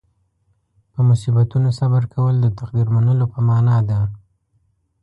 په 0.91 0.99
مصیبتونو 1.09 1.69
صبر 1.79 2.03
کول 2.13 2.35
د 2.41 2.47
تقدیر 2.59 2.87
منلو 2.95 3.25
په 3.33 3.39
معنې 3.47 3.79
ده. 3.89 3.99